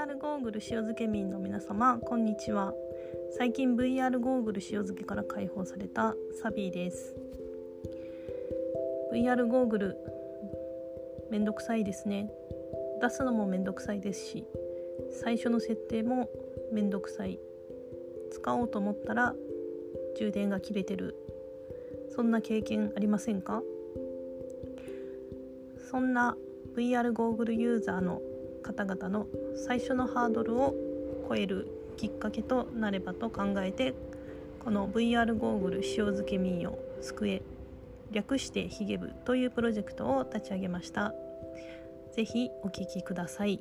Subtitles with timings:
[0.00, 2.72] VR ゴーグル塩漬け民の皆様こんにちは。
[3.36, 7.14] 最近 VR ゴーグル塩漬けから解放されたサビーです。
[9.12, 9.96] VR ゴーグル
[11.30, 12.32] めんどくさいですね。
[13.02, 14.46] 出すのもめんどくさいですし
[15.22, 16.30] 最初の設定も
[16.72, 17.38] めんどくさい。
[18.32, 19.34] 使おうと思ったら
[20.18, 21.14] 充電が切れてる。
[22.16, 23.62] そんな経験ありませんか？
[25.90, 26.38] そんな
[26.74, 28.22] VR ゴーグルユーザーの
[28.62, 30.74] 方々の最初のハードルを
[31.28, 33.94] 超えるきっかけとなればと考えて
[34.60, 37.42] この VR ゴーグル塩漬け民謡救え
[38.10, 41.14] 略してヒゲ部というプロジェクトを立ち上げました。
[42.12, 43.60] ぜひお聴きください。